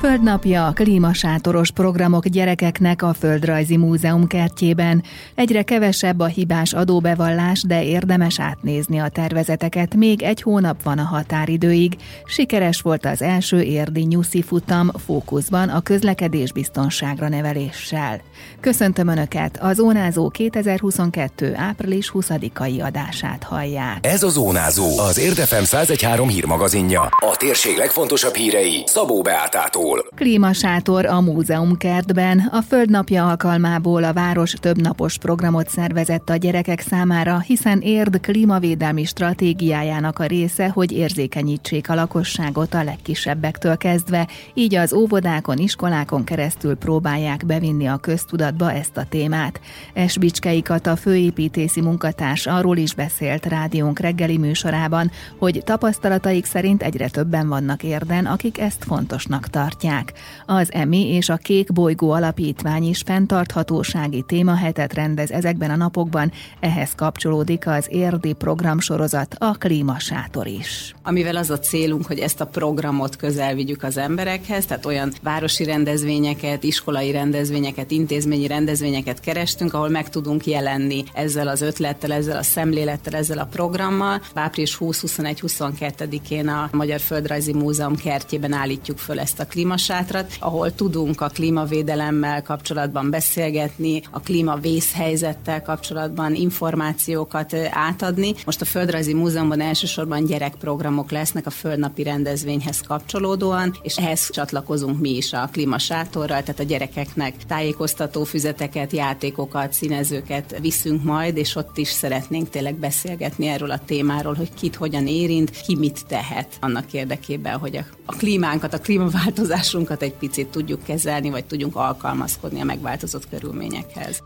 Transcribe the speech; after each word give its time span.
Földnapja 0.00 0.72
klímasátoros 0.74 1.70
programok 1.70 2.26
gyerekeknek 2.26 3.02
a 3.02 3.14
Földrajzi 3.14 3.76
Múzeum 3.76 4.26
kertjében. 4.26 5.02
Egyre 5.34 5.62
kevesebb 5.62 6.20
a 6.20 6.24
hibás 6.24 6.72
adóbevallás, 6.72 7.62
de 7.62 7.84
érdemes 7.84 8.40
átnézni 8.40 8.98
a 8.98 9.08
tervezeteket. 9.08 9.94
Még 9.94 10.22
egy 10.22 10.42
hónap 10.42 10.82
van 10.82 10.98
a 10.98 11.02
határidőig. 11.02 11.96
Sikeres 12.24 12.80
volt 12.80 13.04
az 13.04 13.22
első 13.22 13.62
érdi 13.62 14.02
nyuszi 14.02 14.42
futam 14.42 14.90
fókuszban 15.04 15.68
a 15.68 15.80
közlekedés 15.80 16.52
biztonságra 16.52 17.28
neveléssel. 17.28 18.20
Köszöntöm 18.60 19.08
Önöket, 19.08 19.58
a 19.62 19.72
Zónázó 19.72 20.28
2022. 20.28 21.54
április 21.56 22.10
20-ai 22.14 22.84
adását 22.84 23.42
hallják. 23.42 24.06
Ez 24.06 24.22
a 24.22 24.28
Zónázó, 24.28 24.98
az 24.98 25.18
Érdefem 25.18 25.64
113 25.64 26.28
hírmagazinja. 26.28 27.00
A 27.00 27.36
térség 27.36 27.76
legfontosabb 27.76 28.34
hírei 28.34 28.82
Szabó 28.86 29.22
Beátától. 29.22 29.95
Klímasátor 30.14 31.06
a 31.06 31.20
múzeumkertben. 31.20 32.38
A 32.52 32.60
Földnapja 32.60 33.28
alkalmából 33.28 34.04
a 34.04 34.12
város 34.12 34.52
több 34.52 34.80
napos 34.80 35.18
programot 35.18 35.68
szervezett 35.68 36.30
a 36.30 36.36
gyerekek 36.36 36.80
számára, 36.80 37.38
hiszen 37.38 37.80
érd 37.80 38.20
klímavédelmi 38.20 39.04
stratégiájának 39.04 40.18
a 40.18 40.24
része, 40.24 40.68
hogy 40.68 40.92
érzékenyítsék 40.92 41.88
a 41.88 41.94
lakosságot 41.94 42.74
a 42.74 42.82
legkisebbektől 42.82 43.76
kezdve, 43.76 44.28
így 44.54 44.74
az 44.74 44.92
óvodákon, 44.92 45.58
iskolákon 45.58 46.24
keresztül 46.24 46.74
próbálják 46.74 47.46
bevinni 47.46 47.86
a 47.86 47.96
köztudatba 47.96 48.72
ezt 48.72 48.96
a 48.96 49.06
témát. 49.08 49.60
Esbicskei 49.92 50.62
Kata 50.62 50.96
főépítési 50.96 51.80
munkatárs 51.80 52.46
arról 52.46 52.76
is 52.76 52.94
beszélt 52.94 53.46
rádiónk 53.46 53.98
reggeli 53.98 54.38
műsorában, 54.38 55.10
hogy 55.38 55.62
tapasztalataik 55.64 56.44
szerint 56.44 56.82
egyre 56.82 57.08
többen 57.08 57.48
vannak 57.48 57.82
érden, 57.82 58.26
akik 58.26 58.60
ezt 58.60 58.84
fontosnak 58.84 59.48
tartják 59.48 59.75
tartják. 59.76 60.12
Az 60.46 60.72
EMI 60.72 61.06
és 61.06 61.28
a 61.28 61.36
Kék 61.36 61.72
Bolygó 61.72 62.10
Alapítvány 62.10 62.88
is 62.88 63.02
fenntarthatósági 63.06 64.22
témahetet 64.22 64.94
rendez 64.94 65.30
ezekben 65.30 65.70
a 65.70 65.76
napokban, 65.76 66.32
ehhez 66.60 66.94
kapcsolódik 66.94 67.66
az 67.66 67.86
érdi 67.90 68.32
programsorozat, 68.32 69.34
a 69.38 69.50
Klímasátor 69.50 70.46
is. 70.46 70.94
Amivel 71.02 71.36
az 71.36 71.50
a 71.50 71.58
célunk, 71.58 72.06
hogy 72.06 72.18
ezt 72.18 72.40
a 72.40 72.46
programot 72.46 73.16
közel 73.16 73.54
vigyük 73.54 73.82
az 73.82 73.96
emberekhez, 73.96 74.66
tehát 74.66 74.86
olyan 74.86 75.12
városi 75.22 75.64
rendezvényeket, 75.64 76.62
iskolai 76.62 77.10
rendezvényeket, 77.10 77.90
intézményi 77.90 78.46
rendezvényeket 78.46 79.20
kerestünk, 79.20 79.74
ahol 79.74 79.88
meg 79.88 80.08
tudunk 80.08 80.46
jelenni 80.46 81.04
ezzel 81.14 81.48
az 81.48 81.60
ötlettel, 81.60 82.12
ezzel 82.12 82.36
a 82.36 82.42
szemlélettel, 82.42 83.14
ezzel 83.14 83.38
a 83.38 83.44
programmal. 83.44 84.20
Április 84.34 84.76
20-21-22-én 84.80 86.48
a 86.48 86.68
Magyar 86.72 87.00
Földrajzi 87.00 87.52
Múzeum 87.52 87.96
kertjében 87.96 88.52
állítjuk 88.52 88.98
föl 88.98 89.20
ezt 89.20 89.40
a 89.40 89.46
klíma 89.46 89.65
klímasátrat, 89.66 90.36
ahol 90.40 90.74
tudunk 90.74 91.20
a 91.20 91.28
klímavédelemmel 91.28 92.42
kapcsolatban 92.42 93.10
beszélgetni, 93.10 94.02
a 94.10 94.20
klímavészhelyzettel 94.20 95.62
kapcsolatban 95.62 96.34
információkat 96.34 97.54
átadni. 97.70 98.34
Most 98.44 98.60
a 98.60 98.64
Földrajzi 98.64 99.14
Múzeumban 99.14 99.60
elsősorban 99.60 100.24
gyerekprogramok 100.24 101.10
lesznek 101.10 101.46
a 101.46 101.50
földnapi 101.50 102.02
rendezvényhez 102.02 102.80
kapcsolódóan, 102.80 103.76
és 103.82 103.96
ehhez 103.96 104.30
csatlakozunk 104.30 105.00
mi 105.00 105.16
is 105.16 105.32
a 105.32 105.48
klímasátorral, 105.52 106.42
tehát 106.42 106.60
a 106.60 106.64
gyerekeknek 106.64 107.34
tájékoztató 107.46 108.24
füzeteket, 108.24 108.92
játékokat, 108.92 109.72
színezőket 109.72 110.58
viszünk 110.60 111.04
majd, 111.04 111.36
és 111.36 111.56
ott 111.56 111.78
is 111.78 111.88
szeretnénk 111.88 112.50
tényleg 112.50 112.74
beszélgetni 112.74 113.46
erről 113.46 113.70
a 113.70 113.80
témáról, 113.86 114.34
hogy 114.34 114.54
kit 114.54 114.74
hogyan 114.74 115.06
érint, 115.06 115.50
ki 115.50 115.76
mit 115.76 116.06
tehet 116.08 116.48
annak 116.60 116.92
érdekében, 116.92 117.58
hogy 117.58 117.76
a, 118.06 118.12
klímánkat, 118.12 118.74
a 118.74 118.78
klímaváltozás 118.78 119.55
tudásunkat 119.56 120.02
egy 120.02 120.12
picit 120.12 120.46
tudjuk 120.46 120.82
kezelni, 120.84 121.30
vagy 121.30 121.44
tudjunk 121.44 121.76
alkalmazkodni 121.76 122.60
a 122.60 122.64
megváltozott 122.64 123.28
körülményekhez. 123.28 124.22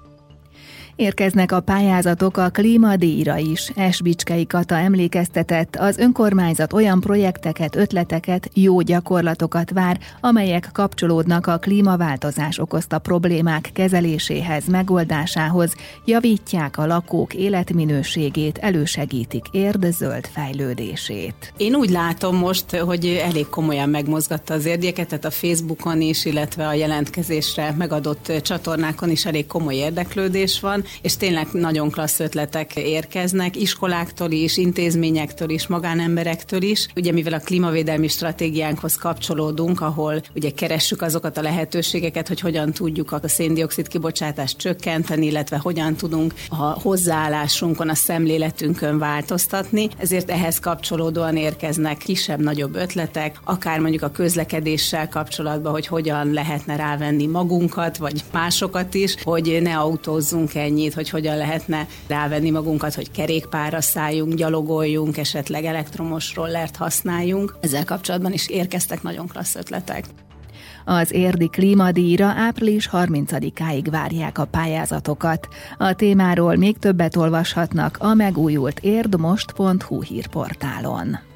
Érkeznek 1.01 1.53
a 1.53 1.61
pályázatok 1.61 2.37
a 2.37 2.49
klímadíjra 2.49 3.37
is. 3.37 3.73
Esbicskei 3.75 4.47
Kata 4.47 4.75
emlékeztetett, 4.75 5.77
az 5.77 5.99
önkormányzat 5.99 6.73
olyan 6.73 7.01
projekteket, 7.01 7.77
ötleteket, 7.77 8.51
jó 8.55 8.81
gyakorlatokat 8.81 9.71
vár, 9.71 9.99
amelyek 10.21 10.69
kapcsolódnak 10.73 11.47
a 11.47 11.59
klímaváltozás 11.59 12.59
okozta 12.59 12.99
problémák 12.99 13.71
kezeléséhez, 13.73 14.67
megoldásához, 14.67 15.75
javítják 16.05 16.79
a 16.79 16.87
lakók 16.87 17.35
életminőségét, 17.35 18.59
elősegítik 18.59 19.45
érd 19.51 19.93
zöld 19.93 20.27
fejlődését. 20.27 21.53
Én 21.57 21.75
úgy 21.75 21.91
látom 21.91 22.37
most, 22.37 22.77
hogy 22.77 23.07
elég 23.07 23.47
komolyan 23.49 23.89
megmozgatta 23.89 24.55
az 24.55 24.65
érdieket, 24.65 25.09
tehát 25.09 25.25
a 25.25 25.31
Facebookon 25.31 26.01
is, 26.01 26.25
illetve 26.25 26.67
a 26.67 26.75
jelentkezésre 26.75 27.75
megadott 27.79 28.33
csatornákon 28.43 29.11
is 29.11 29.27
elég 29.27 29.47
komoly 29.47 29.75
érdeklődés 29.75 30.61
van, 30.61 30.85
és 31.03 31.17
tényleg 31.17 31.47
nagyon 31.53 31.91
klassz 31.91 32.21
ötletek 32.21 32.77
érkeznek, 32.77 33.57
iskoláktól 33.57 34.31
is, 34.31 34.57
intézményektől 34.57 35.51
is, 35.51 35.67
magánemberektől 35.67 36.63
is. 36.63 36.87
Ugye 36.97 37.13
mivel 37.13 37.33
a 37.33 37.39
klímavédelmi 37.39 38.09
stratégiánkhoz 38.09 38.95
kapcsolódunk, 38.95 39.81
ahol 39.81 40.23
ugye 40.35 40.51
keressük 40.51 41.03
azokat 41.03 41.37
a 41.37 41.43
lehetőségeket, 41.43 42.29
hogy 42.29 42.41
hogyan 42.41 42.73
tudjuk 42.73 43.13
a 43.13 43.29
széndiokszid 43.29 43.89
kibocsátást 43.89 44.59
csökkenteni, 44.59 45.27
illetve 45.27 45.57
hogyan 45.57 45.95
tudunk 45.95 46.35
a 46.49 46.55
hozzáállásunkon, 46.55 47.89
a 47.89 47.95
szemléletünkön 47.95 48.99
változtatni. 48.99 49.89
Ezért 49.97 50.31
ehhez 50.31 50.59
kapcsolódóan 50.59 51.37
érkeznek 51.37 51.97
kisebb-nagyobb 51.97 52.75
ötletek, 52.75 53.41
akár 53.45 53.79
mondjuk 53.79 54.03
a 54.03 54.11
közlekedéssel 54.11 55.09
kapcsolatban, 55.09 55.73
hogy 55.73 55.87
hogyan 55.87 56.33
lehetne 56.33 56.77
rávenni 56.77 57.27
magunkat, 57.27 57.97
vagy 57.97 58.25
másokat 58.33 58.95
is, 58.95 59.17
hogy 59.23 59.59
ne 59.63 59.79
autózzunk 59.79 60.55
ennyi 60.55 60.80
annyit, 60.81 60.95
hogy 60.95 61.11
hogyan 61.11 61.37
lehetne 61.37 61.87
rávenni 62.07 62.51
magunkat, 62.51 62.95
hogy 62.95 63.11
kerékpárra 63.11 63.81
szálljunk, 63.81 64.35
gyalogoljunk, 64.35 65.17
esetleg 65.17 65.65
elektromos 65.65 66.35
rollert 66.35 66.77
használjunk. 66.77 67.57
Ezzel 67.61 67.85
kapcsolatban 67.85 68.33
is 68.33 68.49
érkeztek 68.49 69.03
nagyon 69.03 69.27
klassz 69.27 69.55
ötletek. 69.55 70.05
Az 70.85 71.13
érdi 71.13 71.49
klímadíjra 71.49 72.27
április 72.27 72.89
30-áig 72.93 73.87
várják 73.91 74.39
a 74.39 74.45
pályázatokat. 74.45 75.49
A 75.79 75.95
témáról 75.95 76.57
még 76.57 76.79
többet 76.79 77.17
olvashatnak 77.17 77.97
a 78.01 78.15
megújult 78.15 78.79
érdmost.hu 78.79 80.03
hírportálon. 80.03 81.30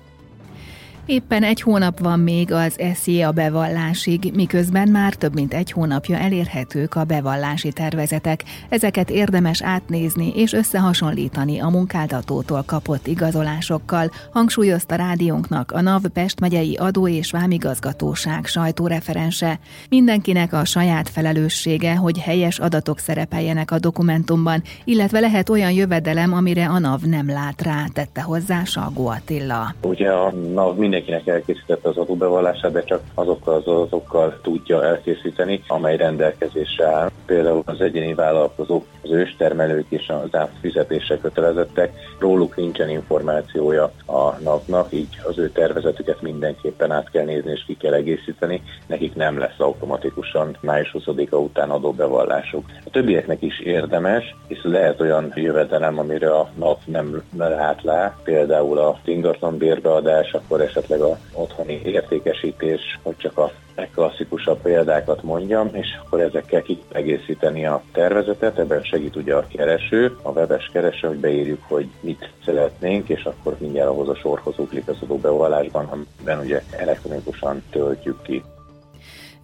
Éppen 1.06 1.42
egy 1.42 1.60
hónap 1.60 1.98
van 1.98 2.20
még 2.20 2.52
az 2.52 2.78
a 3.26 3.30
bevallásig, 3.30 4.32
miközben 4.34 4.88
már 4.88 5.14
több 5.14 5.34
mint 5.34 5.54
egy 5.54 5.70
hónapja 5.70 6.18
elérhetők 6.18 6.94
a 6.94 7.04
bevallási 7.04 7.72
tervezetek. 7.72 8.44
Ezeket 8.68 9.10
érdemes 9.10 9.62
átnézni 9.62 10.32
és 10.36 10.52
összehasonlítani 10.52 11.58
a 11.58 11.68
munkáltatótól 11.68 12.62
kapott 12.66 13.06
igazolásokkal, 13.06 14.10
hangsúlyozta 14.32 14.94
rádiónknak 14.94 15.72
a 15.72 15.80
NAV 15.80 16.02
Pest 16.12 16.40
megyei 16.40 16.76
adó 16.76 17.08
és 17.08 17.30
vámigazgatóság 17.30 18.46
sajtóreferense. 18.46 19.58
Mindenkinek 19.88 20.52
a 20.52 20.64
saját 20.64 21.08
felelőssége, 21.08 21.94
hogy 21.94 22.18
helyes 22.18 22.58
adatok 22.58 22.98
szerepeljenek 22.98 23.70
a 23.70 23.78
dokumentumban, 23.78 24.62
illetve 24.84 25.20
lehet 25.20 25.48
olyan 25.48 25.72
jövedelem, 25.72 26.32
amire 26.32 26.66
a 26.66 26.78
NAV 26.78 27.00
nem 27.00 27.28
lát 27.28 27.62
rá, 27.62 27.84
tette 27.92 28.22
hozzá 28.22 28.64
Salgó 28.64 29.06
Attila. 29.06 29.74
Ugye 29.82 30.10
a 30.10 30.32
NAV 30.32 30.82
mindenkinek 30.94 31.34
elkészítette 31.34 31.88
az 31.88 31.96
adóbevallását, 31.96 32.72
de 32.72 32.82
csak 32.84 33.02
azokkal 33.14 33.54
az 33.54 33.66
adatokkal 33.66 34.38
tudja 34.42 34.84
elkészíteni, 34.84 35.62
amely 35.66 35.96
rendelkezésre 35.96 36.86
áll. 36.86 37.10
Például 37.26 37.62
az 37.66 37.80
egyéni 37.80 38.14
vállalkozók, 38.14 38.84
az 39.02 39.10
őstermelők 39.10 39.86
és 39.88 40.08
az 40.08 40.48
fizetésre 40.60 41.18
kötelezettek, 41.18 41.92
róluk 42.18 42.56
nincsen 42.56 42.88
információja 42.88 43.92
a 44.06 44.38
napnak, 44.42 44.92
így 44.92 45.18
az 45.22 45.38
ő 45.38 45.50
tervezetüket 45.50 46.22
mindenképpen 46.22 46.90
át 46.90 47.10
kell 47.10 47.24
nézni 47.24 47.50
és 47.50 47.64
ki 47.66 47.76
kell 47.76 47.92
egészíteni, 47.92 48.62
nekik 48.86 49.14
nem 49.14 49.38
lesz 49.38 49.58
automatikusan 49.58 50.56
május 50.60 50.96
20-a 50.98 51.36
után 51.36 51.70
adóbevallásuk. 51.70 52.64
A 52.84 52.90
többieknek 52.90 53.42
is 53.42 53.60
érdemes, 53.60 54.34
hisz 54.48 54.62
lehet 54.62 55.00
olyan 55.00 55.32
jövedelem, 55.34 55.98
amire 55.98 56.30
a 56.30 56.48
nap 56.58 56.80
nem 56.84 57.22
lát 57.36 57.82
lá, 57.82 58.16
például 58.24 58.78
a 58.78 58.98
ingatlan 59.04 59.56
bérbeadás, 59.56 60.32
akkor 60.32 60.60
esetleg 60.60 60.83
esetleg 60.84 61.10
a 61.10 61.18
otthoni 61.32 61.80
értékesítés, 61.84 62.98
hogy 63.02 63.16
csak 63.16 63.38
a 63.38 63.52
legklasszikusabb 63.76 64.60
példákat 64.62 65.22
mondjam, 65.22 65.68
és 65.72 65.86
akkor 66.04 66.20
ezekkel 66.20 66.62
ki 66.62 66.82
egészíteni 66.92 67.66
a 67.66 67.82
tervezetet, 67.92 68.58
ebben 68.58 68.82
segít 68.82 69.16
ugye 69.16 69.34
a 69.34 69.46
kereső, 69.46 70.16
a 70.22 70.30
webes 70.30 70.70
kereső, 70.72 71.08
hogy 71.08 71.18
beírjuk, 71.18 71.62
hogy 71.68 71.88
mit 72.00 72.30
szeretnénk, 72.44 73.08
és 73.08 73.24
akkor 73.24 73.56
mindjárt 73.58 73.88
ahhoz 73.88 74.08
a 74.08 74.14
sorhoz 74.14 74.58
uglik 74.58 74.88
az 74.88 74.96
adóbevallásban, 75.02 75.84
amiben 75.84 76.44
ugye 76.44 76.62
elektronikusan 76.70 77.62
töltjük 77.70 78.22
ki. 78.22 78.42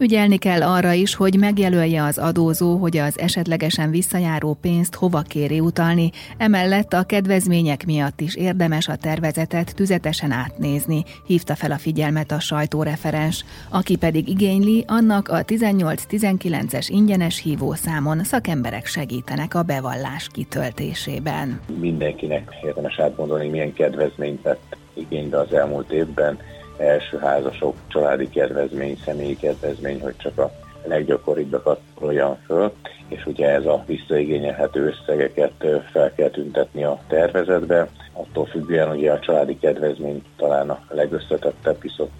Ügyelni 0.00 0.38
kell 0.38 0.62
arra 0.62 0.92
is, 0.92 1.14
hogy 1.14 1.38
megjelölje 1.38 2.02
az 2.02 2.18
adózó, 2.18 2.76
hogy 2.76 2.96
az 2.96 3.18
esetlegesen 3.18 3.90
visszajáró 3.90 4.58
pénzt 4.60 4.94
hova 4.94 5.20
kéri 5.20 5.60
utalni, 5.60 6.10
emellett 6.38 6.92
a 6.92 7.02
kedvezmények 7.02 7.86
miatt 7.86 8.20
is 8.20 8.34
érdemes 8.34 8.88
a 8.88 8.96
tervezetet 8.96 9.74
tüzetesen 9.74 10.30
átnézni, 10.30 11.04
hívta 11.26 11.54
fel 11.54 11.70
a 11.70 11.78
figyelmet 11.78 12.30
a 12.32 12.40
sajtóreferens. 12.40 13.44
Aki 13.70 13.96
pedig 13.96 14.28
igényli, 14.28 14.84
annak 14.86 15.28
a 15.28 15.44
18-19-es 15.44 16.86
ingyenes 16.88 17.42
hívószámon 17.42 18.24
szakemberek 18.24 18.86
segítenek 18.86 19.54
a 19.54 19.62
bevallás 19.62 20.28
kitöltésében. 20.32 21.60
Mindenkinek 21.78 22.50
érdemes 22.62 22.98
átgondolni, 22.98 23.48
milyen 23.48 23.72
kedvezményt 23.72 24.42
vett 24.42 24.76
igénybe 24.94 25.38
az 25.38 25.52
elmúlt 25.52 25.92
évben, 25.92 26.38
első 26.80 27.18
házasok, 27.18 27.76
családi 27.88 28.28
kedvezmény, 28.28 28.96
személyi 29.04 29.36
kedvezmény, 29.36 30.00
hogy 30.00 30.16
csak 30.16 30.38
a 30.38 30.52
leggyakoribbakat 30.84 31.80
olyan 32.00 32.38
föl, 32.46 32.72
és 33.08 33.26
ugye 33.26 33.48
ez 33.48 33.66
a 33.66 33.84
visszaigényelhető 33.86 34.86
összegeket 34.86 35.52
fel 35.92 36.12
kell 36.14 36.30
tüntetni 36.30 36.84
a 36.84 37.00
tervezetbe, 37.08 37.88
attól 38.12 38.46
függően 38.46 38.90
ugye 38.90 39.12
a 39.12 39.18
családi 39.18 39.58
kedvezmény 39.58 40.22
talán 40.36 40.70
a 40.70 40.80
legösszetettebb, 40.88 41.80
viszont 41.80 42.10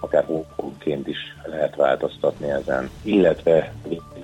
akár 0.00 0.24
hónként 0.56 1.08
is 1.08 1.36
lehet 1.44 1.76
változtatni 1.76 2.50
ezen. 2.50 2.90
Illetve 3.02 3.72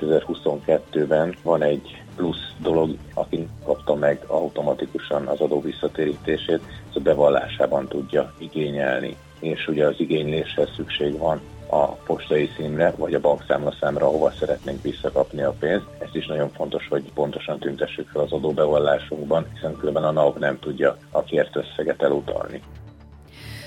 2022-ben 0.00 1.34
van 1.42 1.62
egy 1.62 2.02
plusz 2.16 2.52
dolog, 2.58 2.96
aki 3.14 3.48
kapta 3.64 3.94
meg 3.94 4.24
automatikusan 4.26 5.26
az 5.26 5.40
adó 5.40 5.60
visszatérítését, 5.60 6.60
ez 6.90 6.96
a 6.96 7.00
bevallásában 7.00 7.88
tudja 7.88 8.32
igényelni 8.38 9.16
és 9.42 9.68
ugye 9.68 9.86
az 9.86 9.94
igényléshez 10.00 10.68
szükség 10.76 11.18
van 11.18 11.40
a 11.68 11.86
postai 11.86 12.50
színre, 12.56 12.94
vagy 12.96 13.14
a 13.14 13.20
bankszámlaszámra, 13.20 14.06
ahova 14.06 14.32
szeretnénk 14.38 14.82
visszakapni 14.82 15.42
a 15.42 15.54
pénzt. 15.58 15.86
Ezt 15.98 16.14
is 16.14 16.26
nagyon 16.26 16.50
fontos, 16.50 16.88
hogy 16.88 17.12
pontosan 17.14 17.58
tüntessük 17.58 18.08
fel 18.08 18.22
az 18.22 18.32
adóbevallásunkban, 18.32 19.46
hiszen 19.54 19.76
különben 19.76 20.04
a 20.04 20.10
NAV 20.10 20.38
nem 20.38 20.58
tudja 20.58 20.96
a 21.10 21.22
kért 21.22 21.56
összeget 21.56 22.02
elutalni. 22.02 22.62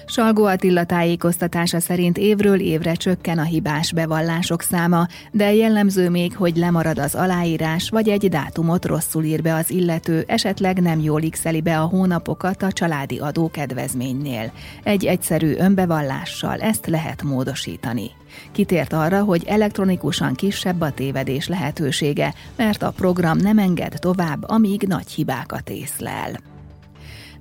Salgó 0.07 0.45
Attila 0.45 0.83
tájékoztatása 0.83 1.79
szerint 1.79 2.17
évről 2.17 2.59
évre 2.59 2.93
csökken 2.93 3.37
a 3.37 3.43
hibás 3.43 3.93
bevallások 3.93 4.61
száma, 4.61 5.07
de 5.31 5.53
jellemző 5.53 6.09
még, 6.09 6.35
hogy 6.35 6.57
lemarad 6.57 6.99
az 6.99 7.15
aláírás, 7.15 7.89
vagy 7.89 8.09
egy 8.09 8.29
dátumot 8.29 8.85
rosszul 8.85 9.23
ír 9.23 9.41
be 9.41 9.53
az 9.53 9.69
illető, 9.69 10.23
esetleg 10.27 10.81
nem 10.81 10.99
jól 10.99 11.21
x 11.29 11.43
be 11.63 11.79
a 11.79 11.85
hónapokat 11.85 12.63
a 12.63 12.71
családi 12.71 13.19
adókedvezménynél. 13.19 14.51
Egy 14.83 15.05
egyszerű 15.05 15.55
önbevallással 15.57 16.59
ezt 16.59 16.87
lehet 16.87 17.23
módosítani. 17.23 18.11
Kitért 18.51 18.93
arra, 18.93 19.23
hogy 19.23 19.43
elektronikusan 19.47 20.33
kisebb 20.33 20.81
a 20.81 20.91
tévedés 20.91 21.47
lehetősége, 21.47 22.33
mert 22.55 22.83
a 22.83 22.91
program 22.91 23.37
nem 23.37 23.57
enged 23.57 23.93
tovább, 23.99 24.49
amíg 24.49 24.81
nagy 24.81 25.11
hibákat 25.11 25.69
észlel. 25.69 26.54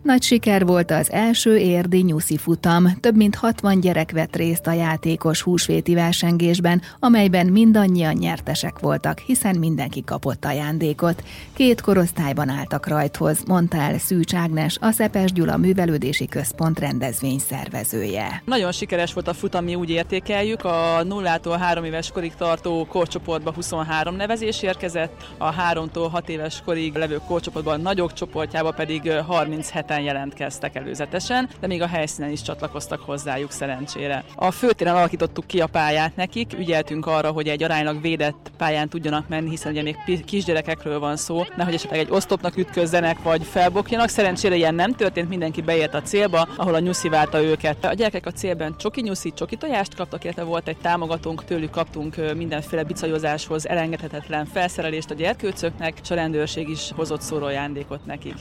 Nagy 0.05 0.23
siker 0.23 0.67
volt 0.67 0.91
az 0.91 1.13
első 1.13 1.57
érdi 1.57 2.03
nyuszi 2.03 2.37
futam. 2.37 3.01
Több 3.01 3.17
mint 3.17 3.35
60 3.35 3.81
gyerek 3.81 4.11
vett 4.11 4.37
részt 4.37 4.67
a 4.67 4.73
játékos 4.73 5.43
húsvéti 5.43 5.95
versengésben, 5.95 6.83
amelyben 6.99 7.47
mindannyian 7.47 8.15
nyertesek 8.15 8.79
voltak, 8.79 9.19
hiszen 9.19 9.59
mindenki 9.59 10.05
kapott 10.05 10.45
ajándékot. 10.45 11.23
Két 11.55 11.81
korosztályban 11.81 12.49
álltak 12.49 12.87
rajthoz, 12.87 13.45
mondta 13.47 13.77
el 13.77 13.99
Szűcs 13.99 14.35
Ágnes, 14.35 14.77
a 14.81 14.91
Szepes 14.91 15.33
Gyula 15.33 15.57
Művelődési 15.57 16.27
Központ 16.27 16.79
rendezvény 16.79 17.39
szervezője. 17.39 18.43
Nagyon 18.45 18.73
sikeres 18.73 19.13
volt 19.13 19.29
a 19.29 19.35
futam, 19.35 19.65
mi 19.65 19.75
úgy 19.75 19.91
értékeljük. 19.91 20.65
A 20.65 21.03
nullától 21.05 21.57
három 21.57 21.85
éves 21.85 22.11
korig 22.11 22.35
tartó 22.35 22.87
korcsoportba 22.87 23.53
23 23.53 24.17
nevezés 24.17 24.63
érkezett, 24.63 25.27
a 25.39 25.55
3-tól 25.55 26.09
6 26.11 26.29
éves 26.29 26.63
korig 26.65 26.95
levő 26.95 27.21
korcsoportban 27.27 27.81
nagyobb 27.81 28.13
csoportjába 28.13 28.71
pedig 28.71 29.11
37 29.11 29.93
ketten 29.95 30.15
jelentkeztek 30.15 30.75
előzetesen, 30.75 31.49
de 31.61 31.67
még 31.67 31.83
a 31.83 31.87
helyszínen 31.87 32.31
is 32.31 32.43
csatlakoztak 32.43 33.01
hozzájuk 33.01 33.51
szerencsére. 33.51 34.25
A 34.35 34.51
főtéren 34.51 34.95
alakítottuk 34.95 35.47
ki 35.47 35.61
a 35.61 35.67
pályát 35.67 36.17
nekik, 36.17 36.59
ügyeltünk 36.59 37.07
arra, 37.07 37.31
hogy 37.31 37.49
egy 37.49 37.63
aránylag 37.63 38.01
védett 38.01 38.51
pályán 38.57 38.89
tudjanak 38.89 39.29
menni, 39.29 39.51
hiszen 39.51 39.73
ugye 39.73 39.83
még 39.83 40.25
kisgyerekekről 40.25 40.99
van 40.99 41.17
szó, 41.17 41.43
nehogy 41.57 41.75
esetleg 41.75 42.01
egy 42.01 42.11
osztopnak 42.11 42.57
ütközzenek 42.57 43.23
vagy 43.23 43.45
felbokjanak. 43.45 44.09
Szerencsére 44.09 44.55
ilyen 44.55 44.75
nem 44.75 44.93
történt, 44.93 45.29
mindenki 45.29 45.63
beért 45.63 45.95
a 45.95 46.03
célba, 46.03 46.49
ahol 46.57 46.75
a 46.75 46.79
nyuszi 46.79 47.09
várta 47.09 47.43
őket. 47.43 47.85
A 47.85 47.95
gyerekek 47.95 48.27
a 48.27 48.31
célben 48.31 48.75
csoki 48.79 49.01
nyuszi, 49.01 49.33
csoki 49.33 49.57
tojást 49.57 49.95
kaptak, 49.95 50.25
illetve 50.25 50.43
volt 50.43 50.69
egy 50.69 50.77
támogatónk, 50.77 51.45
tőlük 51.45 51.71
kaptunk 51.71 52.17
mindenféle 52.37 52.83
bicajozáshoz 52.83 53.69
elengedhetetlen 53.69 54.47
felszerelést 54.47 55.11
a 55.11 55.15
gyerkőcöknek, 55.15 55.99
és 56.03 56.11
a 56.11 56.15
rendőrség 56.15 56.69
is 56.69 56.91
hozott 56.97 57.21
szórójándékot 57.21 58.07
nekik. 58.07 58.35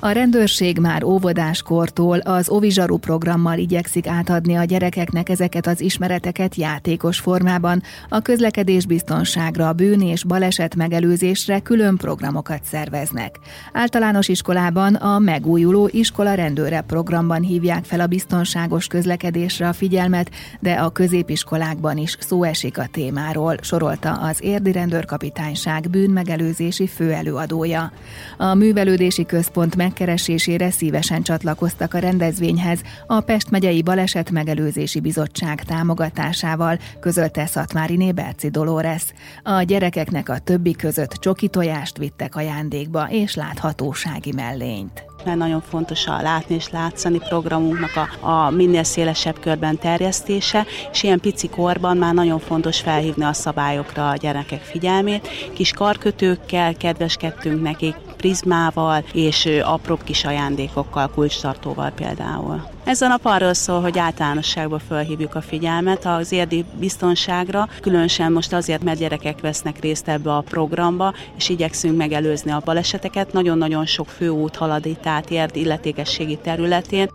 A 0.00 0.10
rendőrség 0.10 0.78
már 0.78 1.04
óvodáskortól 1.04 2.18
az 2.18 2.48
Ovizsaru 2.48 2.96
programmal 2.96 3.58
igyekszik 3.58 4.06
átadni 4.06 4.54
a 4.54 4.64
gyerekeknek 4.64 5.28
ezeket 5.28 5.66
az 5.66 5.80
ismereteket 5.80 6.54
játékos 6.54 7.18
formában. 7.18 7.82
A 8.08 8.20
közlekedésbiztonságra, 8.20 9.72
bűn 9.72 10.00
és 10.00 10.24
baleset 10.24 10.74
megelőzésre 10.74 11.60
külön 11.60 11.96
programokat 11.96 12.60
szerveznek. 12.64 13.38
Általános 13.72 14.28
iskolában 14.28 14.94
a 14.94 15.18
megújuló 15.18 15.88
iskola 15.92 16.34
rendőre 16.34 16.80
programban 16.80 17.42
hívják 17.42 17.84
fel 17.84 18.00
a 18.00 18.06
biztonságos 18.06 18.86
közlekedésre 18.86 19.68
a 19.68 19.72
figyelmet, 19.72 20.30
de 20.60 20.72
a 20.72 20.90
középiskolákban 20.90 21.96
is 21.96 22.16
szó 22.20 22.42
esik 22.42 22.78
a 22.78 22.88
témáról, 22.90 23.56
sorolta 23.60 24.12
az 24.12 24.38
Érdi 24.42 24.72
Rendőrkapitányság 24.72 25.90
bűnmegelőzési 25.90 26.86
főelőadója. 26.86 27.92
A 28.36 28.54
művelődési 28.54 29.26
központ 29.26 29.76
megkeresésére 29.86 30.70
szívesen 30.70 31.22
csatlakoztak 31.22 31.94
a 31.94 31.98
rendezvényhez 31.98 32.80
a 33.06 33.20
Pest 33.20 33.50
megyei 33.50 33.82
Baleset 33.82 34.30
Megelőzési 34.30 35.00
Bizottság 35.00 35.62
támogatásával, 35.64 36.78
közölte 37.00 37.46
Szatmári 37.46 38.12
Berci 38.12 38.48
Dolores. 38.50 39.02
A 39.42 39.62
gyerekeknek 39.62 40.28
a 40.28 40.38
többi 40.38 40.72
között 40.72 41.10
csoki 41.10 41.48
tojást 41.48 41.98
vittek 41.98 42.36
ajándékba 42.36 43.08
és 43.10 43.34
láthatósági 43.34 44.32
mellényt 44.32 45.04
mert 45.24 45.38
nagyon 45.38 45.60
fontos 45.60 46.06
a 46.06 46.22
látni 46.22 46.54
és 46.54 46.70
látszani 46.70 47.18
programunknak 47.18 47.96
a, 47.96 48.26
a 48.28 48.50
minél 48.50 48.82
szélesebb 48.82 49.40
körben 49.40 49.78
terjesztése, 49.78 50.66
és 50.92 51.02
ilyen 51.02 51.20
pici 51.20 51.48
korban 51.48 51.96
már 51.96 52.14
nagyon 52.14 52.38
fontos 52.38 52.80
felhívni 52.80 53.24
a 53.24 53.32
szabályokra 53.32 54.08
a 54.08 54.16
gyerekek 54.16 54.60
figyelmét. 54.60 55.28
Kis 55.52 55.70
karkötőkkel 55.72 56.74
kedveskedtünk 56.74 57.62
nekik, 57.62 57.94
prizmával 58.16 59.04
és 59.12 59.48
apróbb 59.62 60.04
kis 60.04 60.24
ajándékokkal, 60.24 61.10
kulcstartóval 61.14 61.90
például. 61.90 62.74
Ez 62.84 63.00
a 63.00 63.08
nap 63.08 63.24
arról 63.24 63.54
szól, 63.54 63.80
hogy 63.80 63.98
általánosságban 63.98 64.80
felhívjuk 64.88 65.34
a 65.34 65.40
figyelmet 65.40 66.04
az 66.04 66.32
érdi 66.32 66.64
biztonságra, 66.78 67.68
különösen 67.80 68.32
most 68.32 68.52
azért, 68.52 68.84
mert 68.84 68.98
gyerekek 68.98 69.40
vesznek 69.40 69.80
részt 69.80 70.08
ebbe 70.08 70.34
a 70.34 70.40
programba, 70.40 71.14
és 71.36 71.48
igyekszünk 71.48 71.96
megelőzni 71.96 72.50
a 72.50 72.62
baleseteket. 72.64 73.32
Nagyon-nagyon 73.32 73.86
sok 73.86 74.08
főút 74.08 74.56
halad 74.56 74.86
itt 74.86 75.06
át 75.06 75.30
érd 75.30 75.56
illetékességi 75.56 76.36
területén. 76.36 77.08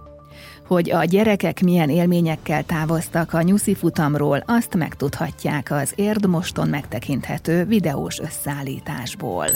Hogy 0.67 0.91
a 0.91 1.03
gyerekek 1.03 1.62
milyen 1.62 1.89
élményekkel 1.89 2.63
távoztak 2.63 3.34
a 3.34 3.41
nyuszi 3.41 3.75
futamról, 3.75 4.43
azt 4.46 4.75
megtudhatják 4.75 5.72
az 5.72 5.93
Érdmoston 5.96 6.67
megtekinthető 6.67 7.65
videós 7.65 8.20
összeállításból. 8.20 9.48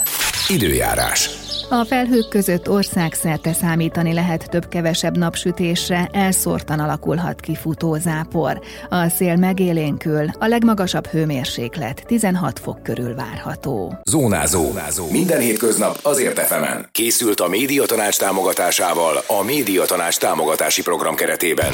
Időjárás. 0.48 1.30
A 1.68 1.84
felhők 1.84 2.28
között 2.28 2.68
országszerte 2.68 3.52
számítani 3.52 4.12
lehet 4.12 4.50
több-kevesebb 4.50 5.16
napsütésre, 5.16 6.08
elszórtan 6.12 6.78
alakulhat 6.78 7.40
ki 7.40 7.54
futózápor. 7.54 8.60
A 8.88 9.08
szél 9.08 9.36
megélénkül, 9.36 10.26
a 10.38 10.46
legmagasabb 10.46 11.06
hőmérséklet 11.06 12.02
16 12.06 12.58
fok 12.58 12.82
körül 12.82 13.14
várható. 13.14 13.98
Zónázó. 14.04 14.64
Zónázó. 14.64 15.10
Minden 15.10 15.40
hétköznap 15.40 15.98
azért 16.02 16.38
efemen. 16.38 16.88
Készült 16.92 17.40
a 17.40 17.48
médiatanács 17.48 18.18
támogatásával 18.18 19.22
a 19.26 19.42
médiatanács 19.42 20.18
támogatási 20.18 20.82
program 20.82 21.14
keretében. 21.14 21.72